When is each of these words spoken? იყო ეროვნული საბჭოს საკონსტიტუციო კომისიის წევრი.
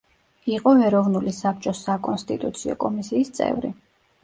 იყო 0.53 0.71
ეროვნული 0.85 1.35
საბჭოს 1.41 1.83
საკონსტიტუციო 1.89 2.79
კომისიის 2.87 3.33
წევრი. 3.39 3.75